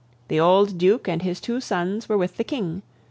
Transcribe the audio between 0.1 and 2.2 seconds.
The old Duke and his two sons were